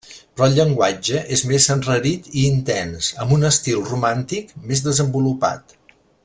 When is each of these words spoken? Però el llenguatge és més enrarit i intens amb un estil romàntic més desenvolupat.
Però 0.37 0.45
el 0.51 0.55
llenguatge 0.59 1.19
és 1.35 1.43
més 1.51 1.67
enrarit 1.75 2.31
i 2.31 2.47
intens 2.53 3.11
amb 3.25 3.37
un 3.37 3.49
estil 3.53 3.85
romàntic 3.91 4.57
més 4.71 4.83
desenvolupat. 4.89 5.79